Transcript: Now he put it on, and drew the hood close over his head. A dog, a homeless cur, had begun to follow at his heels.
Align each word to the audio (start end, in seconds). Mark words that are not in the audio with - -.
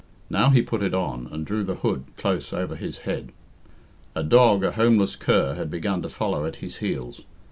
Now 0.31 0.49
he 0.49 0.63
put 0.63 0.81
it 0.81 0.95
on, 0.95 1.27
and 1.31 1.45
drew 1.45 1.63
the 1.63 1.75
hood 1.75 2.05
close 2.17 2.53
over 2.53 2.75
his 2.75 3.01
head. 3.05 3.31
A 4.15 4.23
dog, 4.23 4.63
a 4.63 4.71
homeless 4.71 5.15
cur, 5.15 5.53
had 5.53 5.69
begun 5.69 6.01
to 6.01 6.09
follow 6.09 6.43
at 6.47 6.55
his 6.55 6.77
heels. 6.77 7.21